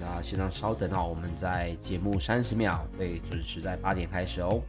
[0.00, 4.62] 那，先生稍等哦，我们在节目三十秒会准时在八点开始哦。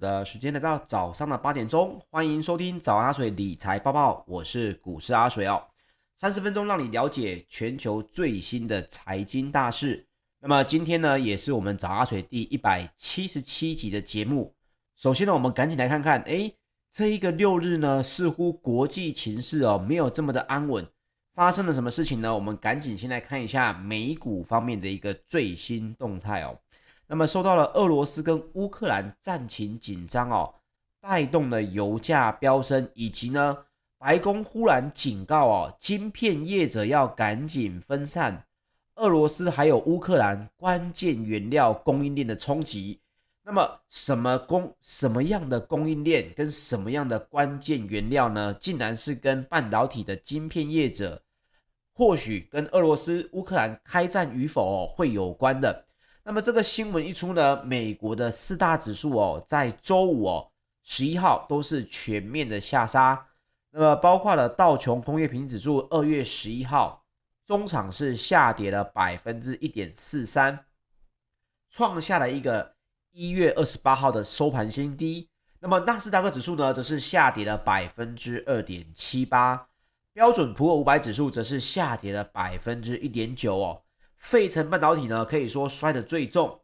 [0.00, 5.62] 的时间来到早上的八点钟，欢迎收听早阿水理财报报，我是股市阿水哦。
[6.16, 10.06] 三十分钟让你了解全球最新的财经大事。
[10.38, 14.54] 那么今天呢，也是我们早阿水第一百七十七集的节目。
[14.96, 16.52] 首先呢，我们赶紧来看看，哎，
[16.92, 20.86] 这一个六日呢，似乎国际情势哦没有这么的安稳，
[21.34, 22.34] 发生了什么事情呢？
[22.34, 26.58] 我们赶紧先来看一下美股方面的一个最新动态哦。
[27.08, 30.54] 那么受到了俄罗斯跟乌克兰战情紧张哦，
[31.00, 33.56] 带动了油价飙升，以及呢，
[33.98, 38.44] 白宫忽然警告哦，晶片业者要赶紧分散
[38.96, 43.00] 俄罗斯还有乌克兰关键原料供应链的冲击。
[43.44, 48.52] 那么什么供什么样的供应链跟什么样的关键原料呢？
[48.54, 51.22] 竟然是跟半导体的晶片业者，
[51.92, 55.85] 或许跟俄罗斯乌克兰开战与否哦会有关的。
[56.28, 60.50] 那么这个新闻一出呢，美国的四大指数哦，在周五哦，
[60.82, 63.28] 十一号都是全面的下杀。
[63.70, 67.04] 那么包括了道琼工业平均指数，二月十一号
[67.46, 70.64] 中场是下跌了百分之一点四三，
[71.70, 72.74] 创下了一个
[73.12, 75.28] 一月二十八号的收盘新低。
[75.60, 79.68] 那么纳斯达克指数呢，则是下跌了百分之二点七八，
[80.12, 83.82] 标准普尔五百指数则是下跌了百分之一点九哦。
[84.18, 86.60] 费城半导体呢，可以说摔得最重，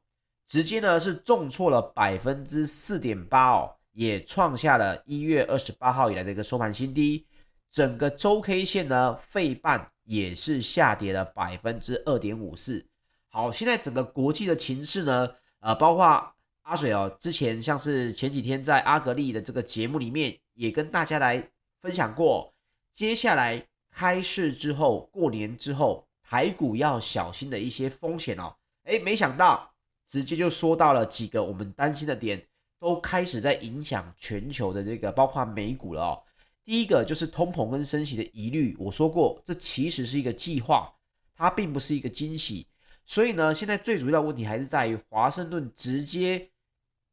[0.48, 7.26] 直接呢是重挫了百分之四点八哦，也创下了一月二十八号以来的一个收盘新低。
[7.70, 12.84] 整个周 K 线呢，费半也是下跌了百分之二点五四。
[13.28, 21.50] 好，现在整个国际的情势呢，呃，包括阿水哦，之前像是前几天在阿格力的这个节目里面也跟大家来
[21.80, 22.52] 分享过，
[22.92, 26.06] 接下来开市之后，过年之后。
[26.32, 29.70] 台股要小心的一些风险哦，诶，没想到
[30.06, 32.42] 直接就说到了几个我们担心的点，
[32.78, 36.22] 都开始在影响全球的这个，包括美股了哦。
[36.64, 40.90] 第一个就是通膨跟升息的疑虑，我说过，这其实是一个计划，
[41.36, 42.66] 它并不是一个惊喜。
[43.04, 46.48] 所以呢，现在最主要的问题还是在于华盛顿直接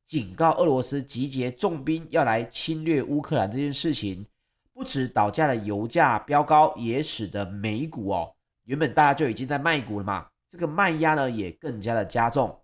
[0.06, 4.26] 警告俄罗斯集结重兵要来侵略乌克兰这件事情，
[4.72, 8.34] 不止导价了油价飙高，也使得美股哦。
[8.70, 12.56] 原本大家就已经在卖股了嘛，这个卖压呢也更加的加重。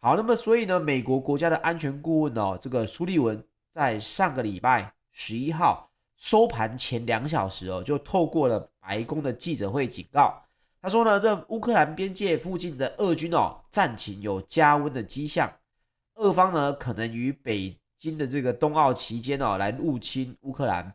[0.00, 3.42] 好，那么所以呢，美国国家的安全顾问哦，这个苏利文
[3.72, 10.38] 在上个礼拜十一号收盘前两小时哦，就透过了白宫的记者会警告，
[10.82, 15.50] 他说呢，这乌克兰边界附近的俄军哦，战情有加温的迹象，
[16.16, 20.94] 俄方呢可能于北京的这个冬奥期间哦来入侵乌克兰。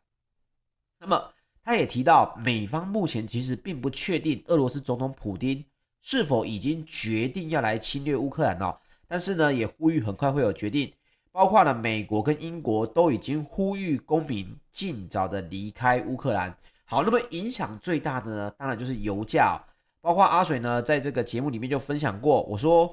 [1.00, 1.34] 那么。
[1.64, 5.64] 他也提到，美方目前其实并不确定俄罗斯总统普丁
[6.02, 8.76] 是否已经决定要来侵略乌克兰哦，
[9.08, 10.92] 但是呢，也呼吁很快会有决定，
[11.32, 16.52] 包括了美国跟英国都已经呼吁公民尽早的离开乌克兰。
[16.86, 19.62] 好，那么影响最大的呢，当然就是油价，
[20.02, 22.92] 包括阿水呢，在这个节目里面就分享过，我说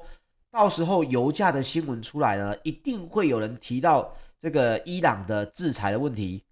[0.51, 6.45] 到时候油价的新闻出来呢，一定会有人提到这个伊朗的制裁的问题。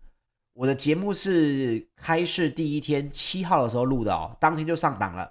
[0.56, 5.30] 我的节目是开市第一天七号的时候录的哦，当天就上档了。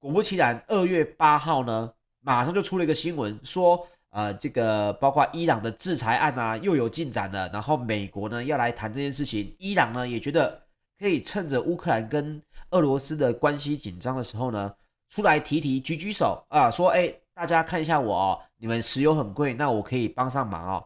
[0.00, 7.48] 果不其然，二月八号呢，马上就出了一个新闻，说呃，这个包括伊朗的制裁案啊，又有进展了。
[7.50, 10.60] 然后美国呢要来谈这件事情，伊朗呢也觉得
[10.98, 14.74] 可以趁着乌克兰跟俄罗斯的关系紧张的时候呢，
[15.08, 20.84] 出来提提举举手啊，说哎，大家看一下我哦，你们石油很贵，那我可以帮上忙哦。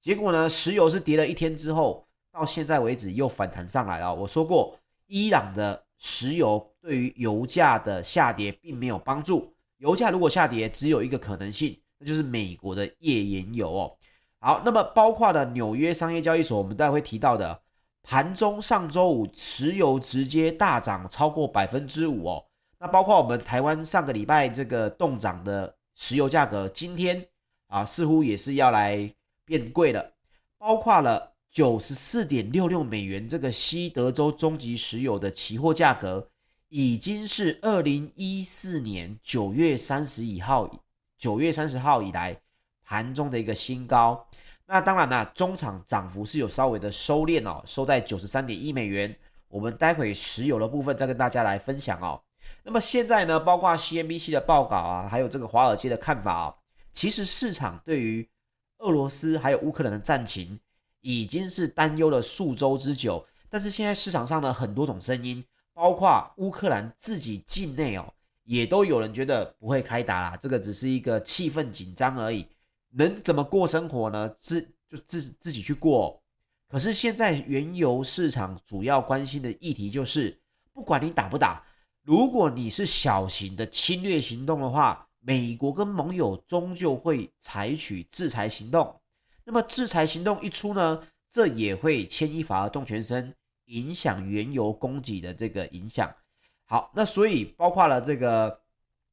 [0.00, 2.06] 结果呢，石油是跌了一天之后。
[2.32, 4.14] 到现在为止又反弹上来了。
[4.14, 9.52] 我说过，伊朗的石油对于油价的下跌并没有帮助。
[9.78, 13.96] 油价如果下跌，只有一个可能性，那就是美国的页岩油哦。
[14.38, 17.60] 好，那么包括了纽约商业交易所，我们待会提到的，
[18.02, 22.44] 盘中上周五石油直接大涨超过百分之五哦。
[22.78, 27.26] 那包括我们台湾上个礼拜这个冻涨的石油价格，今天
[27.66, 29.12] 啊似乎也是要来
[29.44, 30.12] 变贵了，
[30.56, 31.29] 包括了。
[31.50, 36.30] 九十四点六六美元，这个西德州中级石油的期货价格，
[36.68, 40.70] 已经是二零一四年九月三十一号
[41.18, 42.40] 九月三十号以来
[42.84, 44.24] 盘中的一个新高。
[44.66, 49.14] 那当然啦，中场涨幅是有稍微的收敛哦，收在九十三点一美元。
[49.48, 52.22] 我们待会石油的部分再跟大家来分享哦。
[52.62, 56.54] 那么现在呢，包括 CNBC 的报告啊，还有这个华尔街的看法啊，
[56.92, 58.28] 其实市场对于
[58.78, 60.60] 俄罗斯还有乌克兰的战情
[61.00, 63.24] 已经是担忧了数周之久。
[63.48, 68.12] 但是现在市场上呢，很多种声音，包括乌克兰自己境内哦，
[68.44, 72.46] 也都有人觉得不会开打啦，这个只是一个气氛紧张而已。
[72.90, 74.28] 能怎么过生活呢？
[74.38, 76.20] 自就自自己去过。
[76.68, 80.40] 可是现在原油市场主要关心的议题就是，
[80.72, 81.64] 不管你打不打，
[82.02, 88.99] 如果你是小型的侵略行动的话，美国跟盟友终究会采取制裁行动。
[89.50, 96.08] 那么制裁行动一出呢，这也会牵一发而动全身，影响原油供给的这个影响。
[96.66, 98.60] 好，那所以包括了这个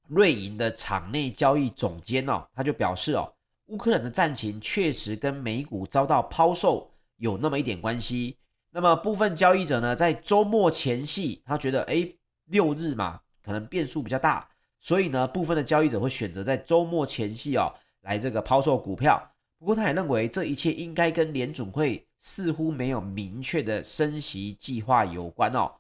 [0.08, 3.34] 瑞银的场内交易总监哦，他就表示哦。
[3.66, 8.38] 乌克兰的战情确实跟美股遭到抛售有那么一点关系。
[8.70, 12.08] 那么部分交易者呢，在周末前夕，他觉得，哎，
[12.46, 14.48] 六日嘛，可能变数比较大，
[14.80, 19.20] 所以呢，部分的交易者会选择在周末前夕哦，来这个抛售股票。
[19.60, 25.72] 不过他也认为，这一切应该跟联准会似乎没有明确的升息计划有关哦。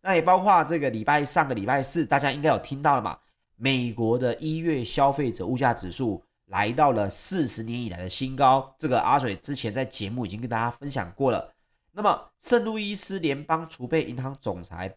[0.00, 3.18] 那也包括这个礼拜上个礼拜四，大家应该有听到了嘛，
[3.56, 6.22] 美国的一月消费者物价指数。
[6.46, 11.52] 来到了四十年以来的新高，这个阿水之前在节目已经跟大家分享过了。
[11.90, 14.96] 那么，圣路易斯联邦储备银行总裁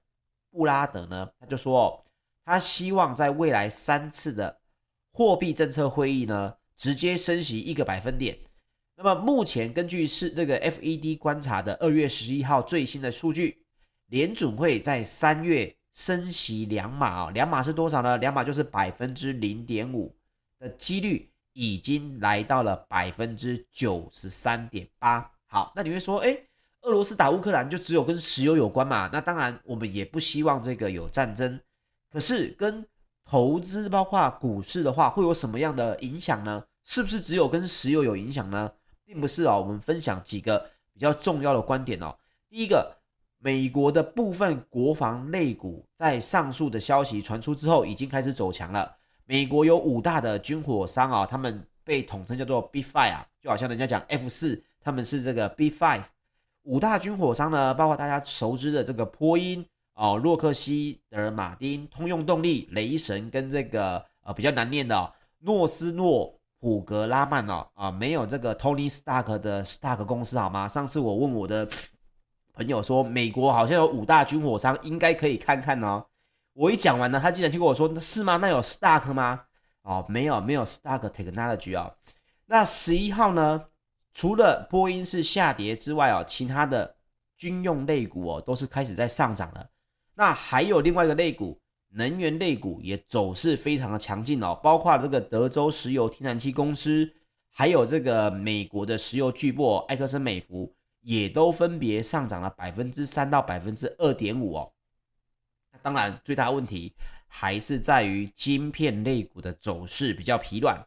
[0.51, 2.05] 布拉德呢，他就说，
[2.45, 4.59] 他希望在未来三次的
[5.11, 8.37] 货币政策会议呢，直接升息一个百分点。
[8.95, 13.61] 那么，目前根据是这个 FED 观察的二月十一号最新的数据，
[14.07, 18.17] 联准会在三月升息两码啊，两码是多少呢？
[18.17, 20.15] 两码就是百分之零点五
[20.57, 21.29] 的几率。
[21.53, 25.29] 已经来到了百分之九十三点八。
[25.47, 26.41] 好，那你会说，诶，
[26.83, 29.09] 俄罗斯打乌克兰就只有跟石油有关嘛？
[29.11, 31.59] 那当然，我们也不希望这个有战争。
[32.13, 32.85] 可是跟
[33.25, 36.63] 投资，包括股市的话，会有什么样的影响呢？
[36.83, 38.71] 是不是只有跟石油有影响呢？
[39.05, 39.59] 并不是哦。
[39.59, 42.15] 我们分享几个比较重要的观点哦。
[42.49, 42.95] 第一个，
[43.37, 48.95] 美国的部分国防类股在上述的消息传出之后，已经开始走强了。
[49.25, 56.03] 美国有五大的军火商啊，他们被统称叫做 B Five 啊，就好像人家讲 F 四，他们是这个 B Five。
[56.63, 70.67] 五大军火商呢，包括大家熟知的这个波音哦、洛克希德马丁、通用动力、雷神跟这个呃比较难念的哦，诺斯诺普格拉曼哦啊，没有这个 Tony Stark 的 Stark 公司好吗？
[70.67, 71.67] 上次我问我的
[72.53, 76.05] 朋友说，美国好像有五大军火商，应该可以看看哦。
[76.53, 78.37] 我一讲完呢，他竟然就跟我说：“是吗？
[78.37, 79.41] 那有 Stark 吗？”
[79.83, 81.95] 哦，没有，没有 Stark Technology 哦。
[82.45, 83.65] 那十一号呢？
[84.13, 86.95] 除了波音是下跌之外哦，其他的
[87.37, 89.65] 军用类股哦都是开始在上涨了。
[90.15, 91.57] 那还有另外一个类股，
[91.89, 97.11] 能源类股也走势非常的强劲哦，包括这个德州石油天然气公司，
[97.49, 104.71] 还有这个美国的石油巨擘埃克森美孚，也都分别上涨了百分之三到百分之二点五哦。
[105.81, 106.93] 当然，最大问题
[107.27, 110.85] 还是在于晶片类股的走势比较疲软。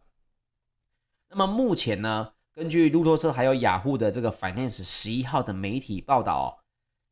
[1.29, 6.47] 那么目前呢，根据路透社还有雅虎的这个 Finance 十一号的媒体报道哦，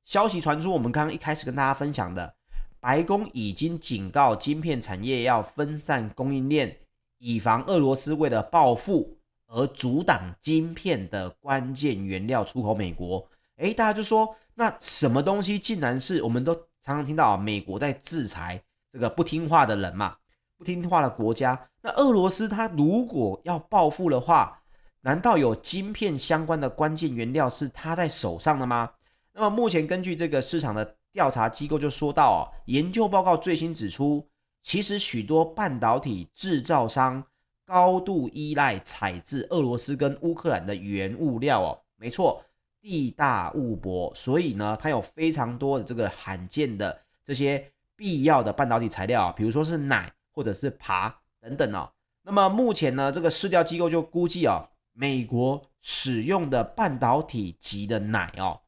[0.04, 2.36] 消息传出，我们刚刚一开始跟大家分享的，
[2.80, 6.76] 白宫已经警告晶片产业要分散供应链，
[7.18, 13.28] 以防俄罗斯为了报复而阻挡晶片的关键原料出口美国。
[13.56, 16.54] 诶，大家就说，那什么东西竟然是我们都。
[16.82, 18.58] 常常听到啊，美国在制裁
[18.90, 20.16] 这个不听话的人嘛，
[20.56, 21.68] 不听话的国家。
[21.82, 24.58] 那俄罗斯它如果要报复的话，
[25.02, 28.90] 难道有晶片相关的关键原料是它在手上的吗？
[29.34, 34.28] 那么目前根据这个市场的调查机构就说到哦，研究报告最新指出，
[34.62, 37.24] 其实许多半导体制造商
[37.64, 42.44] 高度依赖采自俄罗斯跟乌克兰的原物料哦，没错。
[42.82, 47.62] 地大物博，所以呢，它有非常多的这个罕见的这些
[47.94, 51.12] 必要的半导体材料，比如说是奶或者是鈀
[51.42, 51.92] 等等哦。
[52.22, 58.58] 那么目前呢，这个市调机构就估计哦，美国使用的半导体级的奶哦，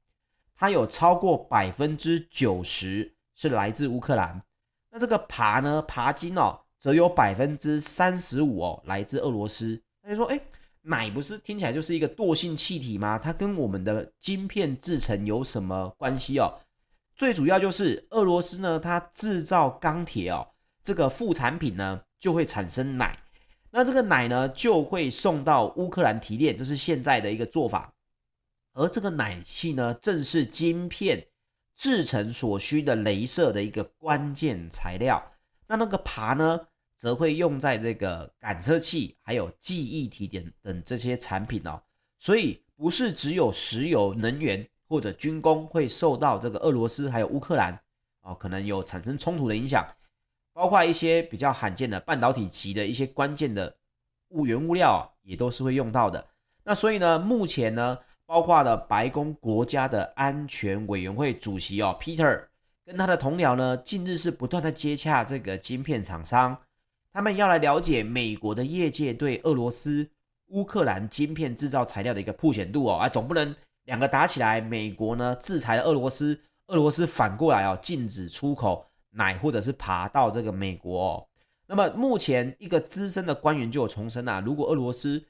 [0.62, 4.40] 它有超过百分之九十是来自乌克兰。
[4.92, 9.83] 那这个鈀呢，鈀金哦，则有百分之三十五哦来自俄罗斯。
[10.04, 10.40] 那就说，哎。
[10.85, 13.16] 奶不是听起来就是一个惰性气体吗？
[13.16, 16.59] 它跟我们的晶片制成有什么关系哦？
[17.14, 20.49] 最主要就是俄罗斯呢，它制造钢铁哦，
[20.83, 23.16] 这个副产品呢就会产生奶。
[23.71, 27.92] 那这个奶呢就会送到乌克兰提炼，这是现在的一个做法。
[28.75, 31.26] 而这个奶气呢，正是晶片
[31.76, 35.23] 制成所需的雷射的一个关键材料。
[35.67, 36.59] 那那个耙呢，
[36.97, 41.83] 则会用在这个感测器、还有记忆体点等这些产品哦。
[42.19, 47.79] 所以不是只有石油能源或者军工会受到这个俄罗斯还有乌克兰
[48.23, 49.87] 哦，可能有产生冲突的影响，
[50.55, 53.76] 包括一些比较罕见的半导体级的一些关键的
[54.29, 56.26] 物原物料也都是会用到的。
[56.64, 57.99] 那所以呢，目前呢。
[58.33, 62.45] 包括了白宫国家的安全委员会主席哦，Peter
[62.83, 66.57] 跟他的同僚呢，近日是不断的接洽这个晶片厂商，
[67.12, 70.09] 他们要来了解美国的业界对俄罗斯、
[70.47, 81.29] 乌克兰晶片制造材料的一个曝险度哦，啊，总不能两个打起来，美国呢制裁了俄罗斯，俄罗斯反过来哦禁止出口奶或者是爬到这个美国哦。
[81.67, 85.23] 那么目前一个资深的官员就有重申啊，如果俄罗斯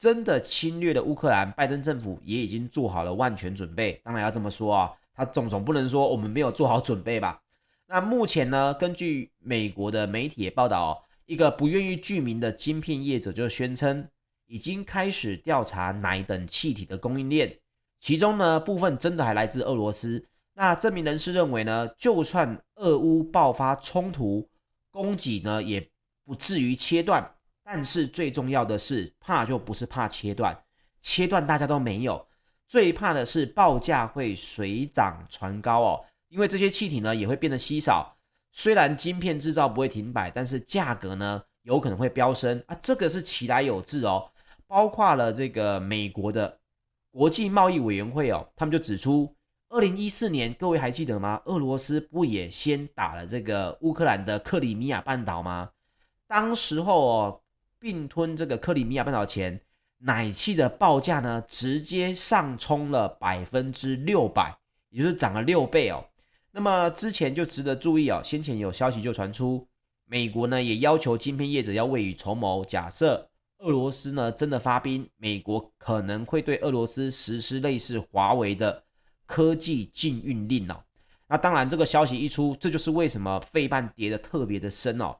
[0.00, 4.00] 真的侵略了乌克兰，拜登政府也已经做好了万全准备。
[4.02, 7.38] 当然要这么说啊，他总总不能说我们没有做好准备吧？
[7.86, 14.08] 那目前呢，根据美国的媒体报道，一个不愿意具名的晶片业者就宣称，
[14.46, 17.54] 已经开始调查奶等气体的供应链，
[18.00, 20.26] 其中呢部分真的还来自俄罗斯。
[20.54, 24.48] 那这名人士认为呢，就算俄乌爆发冲突，
[24.90, 25.90] 供给呢也
[26.24, 27.34] 不至于切断。
[27.72, 30.64] 但是最重要的是，怕就不是怕切断，
[31.02, 32.26] 切断大家都没有，
[32.66, 38.16] 最怕的是报价会水涨船高哦，因为这些气体呢也会变得稀少。
[38.50, 44.28] 虽然晶片制造不会停摆，但是价格呢有可能会飙升啊，这个是其来有自哦。
[44.66, 46.58] 包括了这个美国的
[47.12, 49.32] 国际贸易委员会哦，他们就指出，
[49.68, 51.40] 二零一四年各位还记得吗？
[51.44, 55.70] 俄罗斯不也先打了这个乌克兰的克里米亚半岛吗？
[56.26, 57.39] 当时候哦。
[57.80, 59.58] 并吞这个克里米亚半岛前，
[59.98, 64.54] 奶气的报价呢，直接上冲了百分之六百，
[64.90, 66.04] 也就是涨了六倍哦。
[66.52, 69.66] 那么之前就值得注意哦，先前有消息就传出，
[70.04, 73.28] 美国呢也要求晶片业者要未雨绸缪，假设
[73.60, 78.84] 俄罗斯呢真的发兵，美国可能会对俄罗斯实施类似华为的
[79.24, 80.82] 科技禁运令哦。
[81.26, 85.16] 那当然，这个消息一出，这就是为什么费半跌得特别的深哦。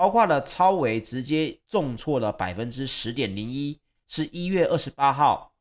[0.00, 3.78] 包括了超微直接重挫了百分之十点零一，
[4.08, 5.52] 是一月二十八号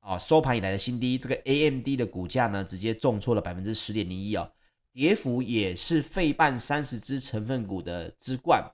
[0.00, 1.16] 啊收盘以来的新低。
[1.16, 4.50] 这个 AMD 的股价呢，直接重挫了百分之十点零一哦，
[4.92, 8.68] 跌幅也是费半三十只成分股的之冠。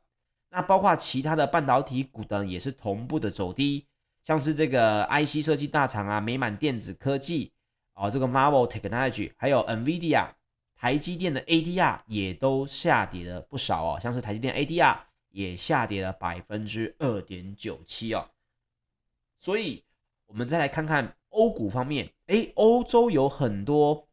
[0.50, 3.86] 那包括其他的半导体股呢，也是同步的走低，
[4.24, 7.52] 像是这个 IC 设计大厂啊，美满电子科技
[7.92, 10.30] 啊，这个 Marvell Technology，还有 NVIDIA。
[10.82, 14.96] 台积电的 ADR 也都下跌了不少哦，像是台积电 ADR
[15.30, 18.28] 也下跌了百分之二点九七哦。
[19.38, 19.84] 所以，
[20.26, 24.08] 我们再来看看欧股方面，诶，欧洲有很多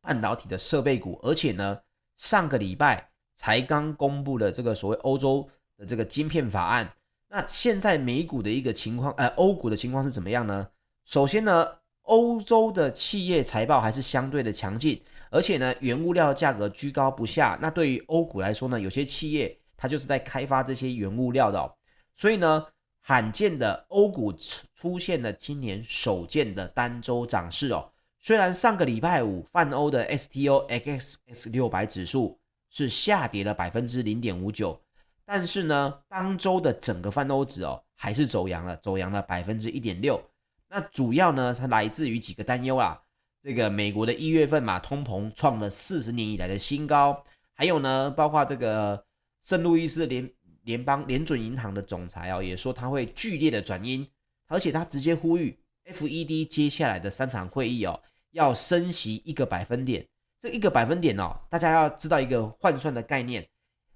[0.00, 1.80] 半导体的设备股，而且呢，
[2.16, 6.92] 上个礼拜才刚公布了这个所谓欧洲的这个晶片法案。
[7.28, 10.68] 那现在美股的一个情况，呃，欧股的情况是怎么样呢？
[11.04, 11.64] 首先呢，
[12.02, 15.00] 欧洲的企业财报还是相对的强劲。
[15.32, 17.58] 而且呢，原物料价格居高不下。
[17.62, 21.74] 那对于欧股来说呢，有些企业它就是在开发这些原物料的哦。
[22.14, 22.66] 所以呢，
[23.00, 24.30] 罕见的欧股
[24.76, 27.90] 出现了今年首见的单周涨势哦。
[28.20, 32.38] 虽然上个礼拜五泛欧的 STOXX 六百指数
[32.70, 34.78] 是下跌了百分之零点五九，
[35.24, 40.22] 但是呢，当周的整个泛欧指哦还是走阳了，走阳了百分之一点六。
[40.68, 43.00] 那主要呢，它来自于几个担忧啊。
[43.42, 49.04] 这个美国的一月份嘛，通膨创了四十年以来的新高，还有呢，包括这个
[49.42, 50.30] 圣路易斯联
[50.62, 54.08] 联邦联准银行的总裁哦，也说他会剧烈的转阴，
[54.46, 60.06] 而且他直接呼吁 FED 接下来的三场会议哦，要升息一个百分点。
[60.38, 63.44] 这一个百分点哦，大家要知道一个换算的概念，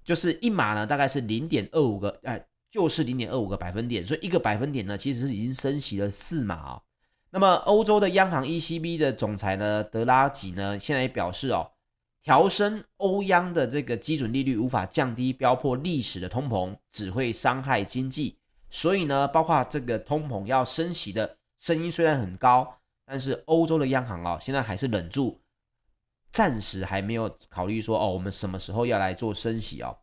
[0.03, 6.81] 就是一码呢大概是零点二五个，哎，就是零点二五个百分点，所以一个百分点呢，其实是已经升息了四码哦。
[7.29, 11.69] 那么，欧洲的央行 ECB 的总裁呢，德拉吉呢，现在也表示哦，
[12.23, 18.37] 调升欧央的这个基准利率无法降低飙破历史的通膨，只会伤害经济。
[18.69, 25.39] 所以呢，包括这个通膨要升息的声音虽然很高，但是欧洲的央行哦，现在还是忍住，
[26.31, 29.97] 暂时还没有考虑说哦，我们什么时候要来做升息哦。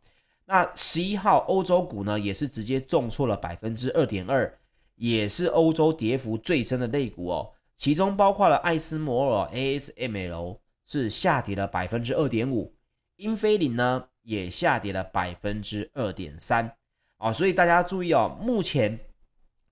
[0.44, 4.58] 那十一号欧洲股呢，也是直接重挫了百分之二点二。
[4.96, 12.74] 也是欧洲跌幅最深的类股哦，其中包括了艾斯摩尔 ASML 是下跌了百分之二点五，
[13.16, 16.70] 英飞凌呢也下跌了百分之二点三。
[17.18, 18.98] 啊，所以大家注意哦，目前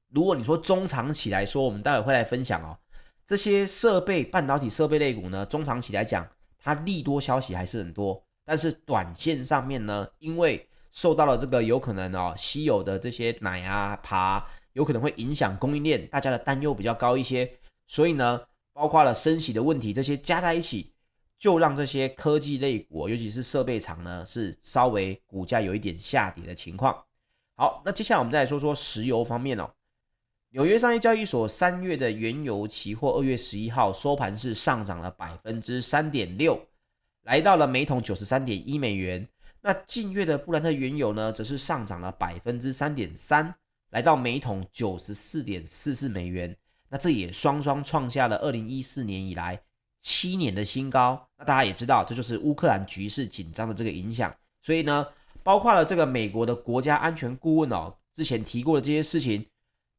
[0.08, 2.78] 如果你说中长期来说，我们待会会来分享哦，
[3.26, 6.26] 这些设备半导体设备类股呢，中长期来讲，
[6.58, 17.50] 它利多消息还是很多，但是短线上面呢，因为受到了这个有可能哦稀有的这些奶啊爬，有可能会影响供应链，大家的担忧比较高一些，
[17.86, 18.40] 所以呢，
[18.72, 20.92] 包括了升息的问题，这些加在一起，
[21.38, 27.04] 就让这些科技类股，尤其是设备厂呢，是稍微股价有一点下跌的情况。
[27.56, 29.70] 好，那接下来我们再来说说石油方面哦。
[30.50, 36.60] 纽约商业交易所三月的原油期货，二月十一号收盘是上涨了百分之三点六，
[37.22, 39.26] 来到了每桶九十三点一美元。
[39.62, 43.54] 那近月的布兰特原油呢，则是上涨了百分之三点三，
[43.92, 46.54] 来到每桶九十四点四四美元。
[46.88, 49.58] 那这也双双创下了二零一四年以来
[50.02, 51.26] 七年的新高。
[51.38, 54.34] 那大家也知道，这就是乌克兰局势紧张的这个影响。
[54.60, 55.06] 所以呢，
[55.42, 59.46] 包括了这个美国的国家安全顾问哦，之前提过的这些事情，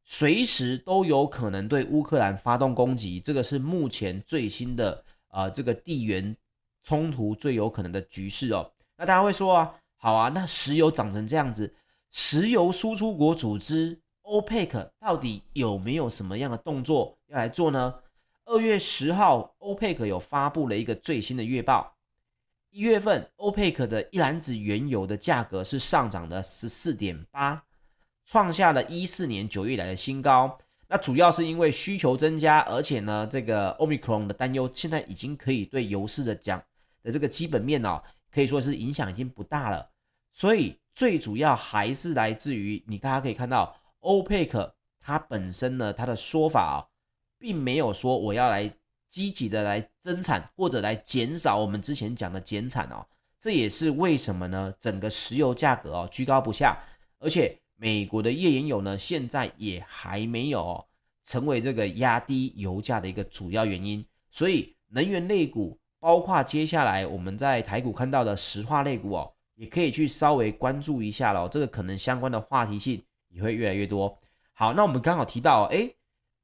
[0.05, 3.19] 随时都有可能对乌克兰发动攻击。
[3.19, 6.35] 这个是目前最新的呃这个地缘
[6.83, 8.71] 冲突最有可能的局势哦。
[8.97, 11.73] 那大家会说啊，好啊，那石油涨成这样子，
[12.13, 13.99] 石油输出国组织。
[14.21, 17.93] OPEC 到底有没有什么样的动作要来做呢？
[18.45, 21.93] 二月十号，OPEC 有发布了一个最新的月报。
[22.69, 27.61] 一月份，OPEC 的一篮子原油的价格是上涨了十四点八，
[28.25, 30.57] 创下了一四年九月以来的新高。
[30.87, 36.63] 那主要是因为需求增加，而且呢，这个 Omicron 的担忧现在已经可以对油市的讲
[37.03, 39.89] 的这个基本面哦，可以说是影响已经不大了。
[40.31, 43.75] 所以最主要还是来自于你大家可以看到。
[43.99, 46.75] 欧佩克它本身呢，它的说法啊，
[47.39, 48.69] 并没有说我要来
[49.09, 53.05] 积极的来增产或者来减少我们之前讲的减产哦，
[53.39, 54.73] 这也是为什么呢？
[54.77, 56.77] 整个石油价格哦居高不下，
[57.17, 60.85] 而且美国的页岩油呢，现在也还没有哦
[61.23, 64.05] 成为这个压低油价的一个主要原因。
[64.31, 71.47] 所以能源类股，包括接下来我们在台股看到的石化类股哦，也可以去稍微关注一下喽。
[71.47, 73.03] 这个可能相关的话题性。
[73.33, 74.15] 也会越来越多。
[74.53, 75.91] 好，那我们刚好提到，哎，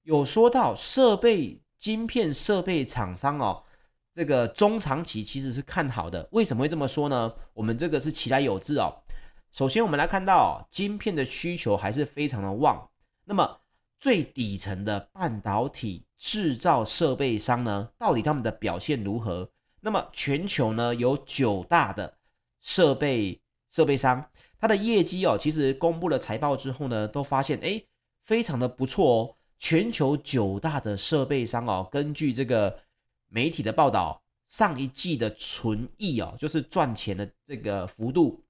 [0.02, 3.64] 有说到设备晶片设备厂商哦，
[4.12, 6.28] 这个中长期其实是看好的。
[6.32, 7.32] 为什么会这么说呢？
[7.54, 9.04] 我们这个是其来有志哦。
[9.52, 12.90] 首先，我们来看到哦晶片的需求还是非常的旺。
[13.26, 13.60] 那么
[14.00, 19.48] 最底层的半导体制造设备商呢，到底他们的表现如何？
[19.80, 22.18] 那么全球呢，有九大的
[22.62, 24.30] 设备设备商。
[24.60, 27.88] 它的业绩哦，其实公布了财报之后呢，都发现诶，
[28.24, 29.36] 非常的不错哦。
[29.58, 32.80] 全球九大的设备商哦，根据这个
[33.28, 38.44] 媒体的报道，上一季的纯益哦，就是赚钱的这个幅度，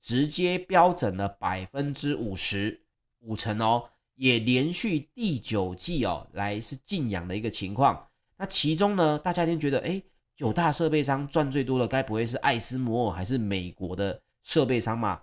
[0.00, 2.80] 直接飙涨了百分之五十
[3.20, 8.08] 五成哦，也连续第九季哦来是劲扬的一个情况。
[8.36, 10.02] 那其中呢，大家一定觉得，诶，
[10.40, 15.20] 九大设备商赚最多的，该不会是艾斯摩尔还是美国的设备商嘛？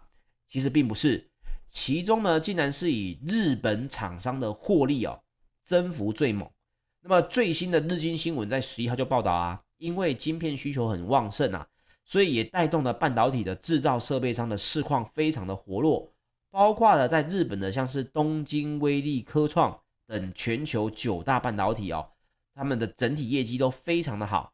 [0.47, 1.27] 其实并不是，
[1.67, 5.19] 其中呢，竟然是以日本厂商的获利哦，
[5.63, 6.47] 增幅最猛。
[7.01, 11.67] 那么最新的日经新闻在十一号就报道啊，因为晶片需求很旺盛啊，
[12.05, 16.13] 所以也带动了半导体的制造设备商的市况非常的活络，
[16.51, 19.75] 包括了在日本的像是东京威力科创
[20.05, 22.07] 等全球九大半导体哦，
[22.53, 24.53] 他们的整体业绩都非常的好。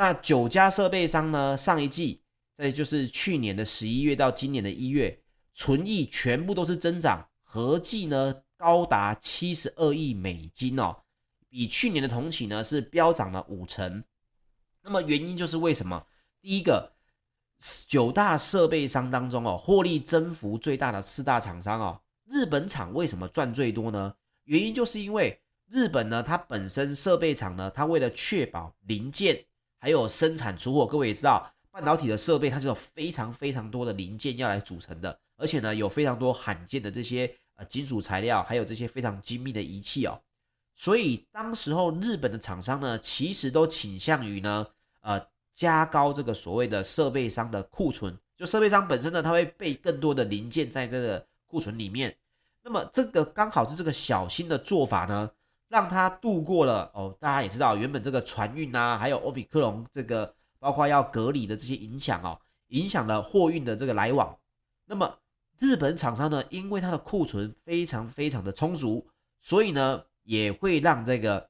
[0.00, 2.22] 那九家设备商呢，上一季
[2.56, 5.14] 在就是去年的十一月到今年的一月。
[5.52, 10.96] 纯益全部都是增长，合计呢高达七十二亿美金哦，
[11.50, 14.02] 比去年的同期呢是飙涨了五成。
[14.82, 16.06] 那么原因就是为什么？
[16.40, 16.90] 第一个，
[17.86, 24.14] 九大设备商当中哦，获利增幅最大的四大厂商哦，日本厂为什么赚最多呢？
[24.44, 29.44] 原因就是因为日本呢，它本身设备厂呢，它为了确保零件
[29.80, 35.18] 还有生产出货，各位也知道，半导体的设备它是有非常非常多的零件要来组成的。
[35.36, 40.20] 而且呢，有非常多罕见的这些呃金属材料，还有这些非常精密的仪器哦。
[40.76, 44.66] 所以当时候日本的厂商呢，其实都倾向于呢，
[45.00, 45.20] 呃，
[45.54, 48.14] 加高这个所谓的设备商的库存。
[48.36, 52.14] 就设备商本身呢，它会备更多的零件在这个库存里面。
[52.62, 55.30] 那么这个刚好是这个小心的做法呢，
[55.70, 57.16] 让它度过了哦。
[57.18, 64.36] 大家也知道，原本这个船运啊，还有欧比克隆这个包括要隔离的这些影响哦，影响了货运的这个来往。
[64.84, 65.18] 那么
[65.58, 69.06] 日本厂商呢，因为它的库存非常非常的充足，
[69.40, 71.48] 所以呢，也会让这个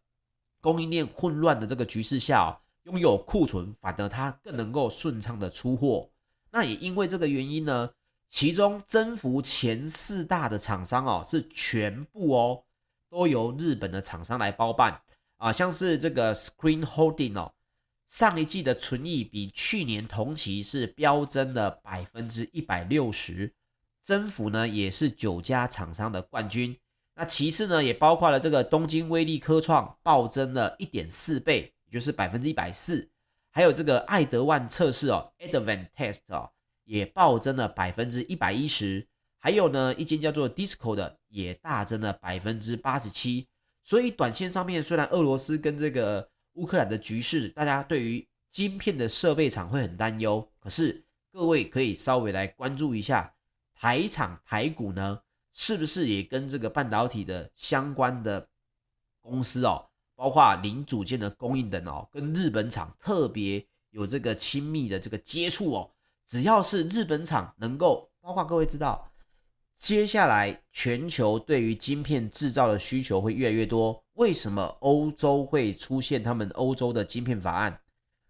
[0.61, 6.11] 供应链混乱的这个局势下，哦，拥有库存，反而它更能够顺畅的出货。
[6.51, 7.89] 那也因为这个原因呢，
[8.29, 12.63] 其中增幅前四大的厂商哦，是全部哦
[13.11, 15.03] 都由日本的厂商来包办
[15.37, 17.53] 啊，像是这个 Screen Holding 哦，
[18.07, 23.53] 上一季的存益比去年同期是飙增了百分之一百六十，
[24.03, 26.79] 增幅呢也是九家厂商的冠军。
[27.15, 33.11] 那其次呢，也包括了这个东京威力科创暴增了一点四倍，也就是百分之一百四，
[33.51, 36.51] 还有这个爱德万测试哦，Advantest 哦。
[36.85, 39.07] 也暴增了百分之一百一十，
[39.41, 43.49] 还有呢，一间叫做 Disco 的也大增了百分之八十七。
[43.83, 53.33] 所以短线上面，虽然俄罗斯跟这个乌克兰的局势，大家对于晶片的设备厂会很担忧，可是各位可以稍微来关注一下
[53.75, 55.19] 台厂台股呢，
[55.53, 58.47] 是不是也跟这个半导体的相关的
[59.21, 65.91] 公司哦，包括零组件的供应等哦，跟日本厂特别有这个亲密的这个接触哦。
[66.29, 69.10] 只要是日本厂能够，包括各位知道，
[69.81, 74.05] 接下来全球对于晶片制造的需求会越来越多。
[74.13, 77.81] 为什么欧洲会出现他们欧洲的晶片法案？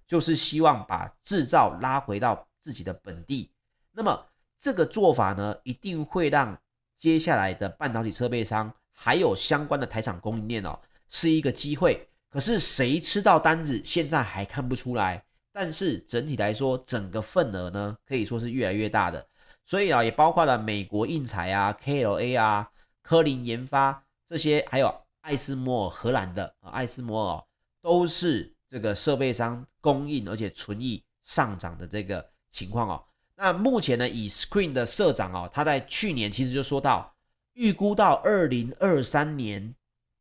[0.07, 3.51] 就是希望把制造拉回到自己的本地。
[3.91, 4.25] 那么
[4.61, 6.57] 这个做法呢，一定会让
[6.97, 12.09] 接下来的半导体设备商还有相关的台厂供应链哦，是一个机会。
[12.29, 15.25] 可是谁吃到单子，现在还看不出来。
[15.51, 19.27] 但是整体来说，整个份额呢，可以说是越来越大的，
[19.71, 22.69] 所以啊，也包括了美国应材啊、KLA 啊、
[23.03, 27.45] 科林研发这些，还有艾斯摩尔荷兰的啊，艾斯摩尔
[27.81, 33.05] 都是这个设备商供应，而且存益上涨的这个情况哦。
[33.37, 37.15] 那目前呢，以 Screen 的社长哦，他在去年其实就说到，
[37.53, 39.73] 预估到二零二三年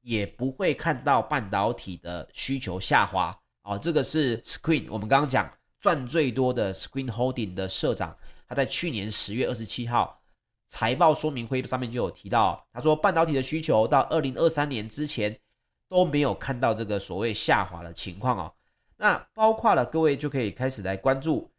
[0.02, 3.36] 也不会看到半导体的需求下滑。
[3.64, 8.16] 哦，这个是 Screen，我们刚刚讲赚最多的 Screen Holding 的社长，
[8.50, 10.20] 他在去年十月二十七号
[10.68, 15.40] 财报说明会上面就有提到，他说半导体的需求到二零二三年之前
[15.88, 18.54] 都没有看到这个所谓下滑的情况哦。
[18.98, 21.50] 那包括了各位就可以开始来关注，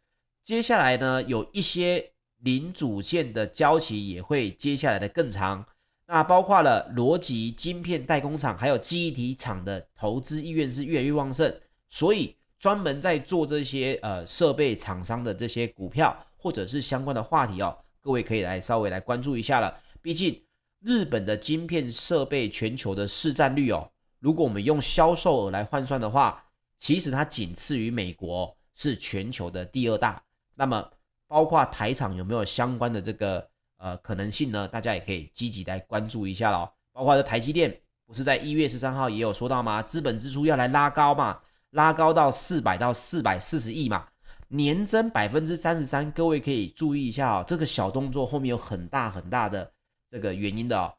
[0.43, 5.65] 接下来呢有一些零组件的交期也会接下来的更长，
[6.07, 11.53] 那包括了逻辑晶片代工厂还有记忆体厂的投资意愿是越来越旺盛。
[11.89, 19.77] 所以专门在做这些呃设备厂商的这些股票或者是相关的话题哦，各位可以来稍微来关注一下了。
[20.01, 20.41] 毕竟
[20.79, 23.87] 日本的晶片设备全球的市占率哦，
[24.19, 26.43] 如果我们用销售额来换算的话，
[26.79, 30.21] 其实它仅次于美国，是全球的第二大。
[30.55, 30.89] 那么
[31.27, 34.67] 包括台厂有没有相关的这个呃可能性呢？
[34.67, 36.67] 大家也可以积极来关注一下喽。
[36.91, 39.83] 包括这台积电不是在一月十三号也有说到吗？
[39.83, 41.39] 资本支出要来拉高嘛。
[41.71, 44.05] 拉高到四百到四百四十亿嘛，
[44.53, 49.71] 年增百分之三十三，各位可以注意一下哦，这个小动作后面有很大很大的
[50.09, 50.93] 这个原因的哦。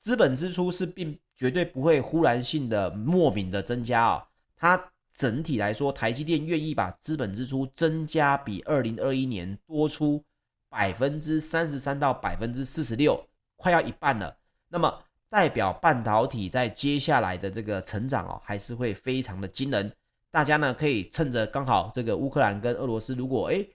[0.00, 10.22] 资本支出是并绝对不会忽然性的莫名的增加哦，它整体来说，台积电愿意把资本支出增加比二零二一年多出
[10.68, 14.36] 百分之三十三到百分之四十六，快要一半了。
[14.68, 14.92] 那么
[15.28, 19.92] 代表半导体在接下来的这个成长哦，还是会非常的惊人。
[20.36, 23.66] 大家呢可以趁着刚好这个乌克兰跟俄罗斯如果诶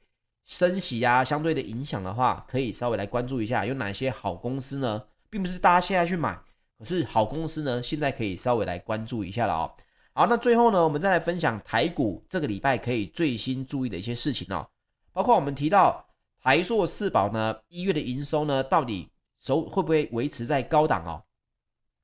[0.46, 5.04] 升息啊相对的影响的话，可以稍微来关注一下有哪些好公司呢？
[5.28, 6.40] 并不是大家现在去买，
[6.78, 9.74] 可是好公司呢现在可以稍微来关注一下了哦。
[10.14, 14.70] 好，那最后呢我们再来分享台股这个礼拜可以最新注意的一些事情哦，
[15.12, 16.06] 包括我们提到
[16.44, 21.24] 台硕四宝呢一月的营收呢到底收会不会维持在高档哦？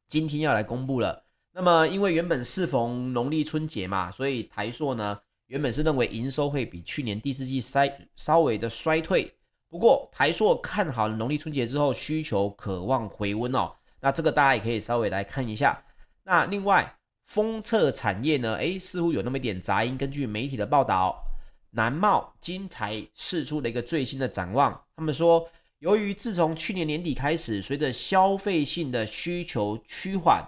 [0.08, 1.27] 今天要来公布了。
[1.60, 9.34] 那么，因为原本适逢农历春节嘛，所以台硕呢原本是认为营收会比去年第四季衰稍微的衰退。
[9.67, 13.72] 不过台硕看好了农历春节之后需求可望回温哦。
[14.00, 15.84] 那这个大家也可以稍微来看一下。
[16.24, 19.98] 那另外封测产业呢，诶，似乎有那么一点杂音。
[19.98, 21.20] 根据媒体的报道，
[21.72, 24.80] 南茂金财释出了一个最新的展望。
[24.96, 30.48] 他们说，由于自从去年年底开始，随着消费性的需求趋缓。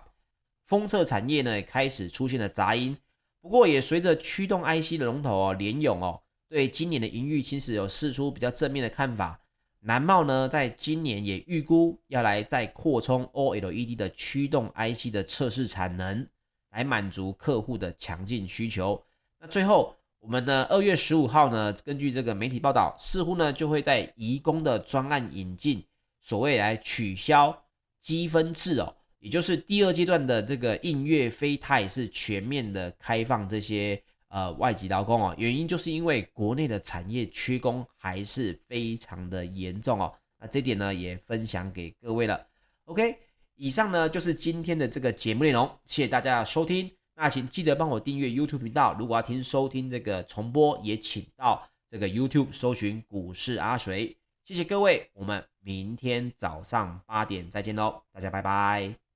[0.70, 2.96] 封测产业呢也开始出现了杂音，
[3.42, 9.42] 不过也随着驱动 IC 的龙头哦联咏哦对今年的营运其实有释出比较正面的看法。
[9.80, 16.28] 南茂呢在今年也预估要来再扩充 OLED 的驱动 IC 的测试产能，
[16.70, 19.04] 来满足客户的强劲需求。
[19.40, 25.84] 那最后我们呢二月十五号呢，根据这个媒体报道，似乎呢就会在移工的专案引进
[26.22, 27.64] 所谓来取消
[28.00, 28.96] 积分制哦。
[29.20, 42.48] 也就是第二阶段的这个印月非泰是全面的开放这些呃外籍劳工哦，原因就是因为国内的产业缺工还是非常的严重哦，那这点呢也分享给各位了。
[42.86, 43.18] OK，
[43.56, 46.90] 以上呢就是今天的这个节目内容，谢谢大家的收听。
[47.16, 54.16] 那请记得帮我订阅 YouTube 频道，如果要听收听这个重播，也请到这个 YouTube 搜寻股市阿水。
[54.46, 59.09] 谢谢各位，我们明天早上八点再见喽，大家拜拜。